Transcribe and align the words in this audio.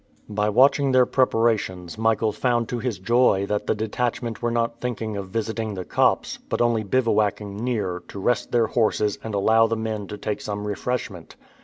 By 0.29 0.49
watching 0.49 0.91
their 0.93 1.05
preparations 1.05 1.95
Michael 1.95 2.31
found 2.31 2.67
to 2.69 2.79
his 2.79 2.97
joy 2.97 3.45
that 3.47 3.67
the 3.67 3.75
detachment 3.75 4.41
were 4.41 4.49
not 4.49 4.81
thinking 4.81 5.15
of 5.15 5.29
visiting 5.29 5.75
the 5.75 5.85
copse, 5.85 6.39
but 6.49 6.59
only 6.59 6.81
bivouacking 6.81 7.63
near, 7.63 8.01
to 8.07 8.19
rest 8.19 8.51
their 8.51 8.65
horses 8.65 9.19
and 9.23 9.35
allow 9.35 9.67
the 9.67 9.77
men 9.77 10.07
to 10.07 10.17
take 10.17 10.41
some 10.41 10.65
refreshment. 10.65 11.35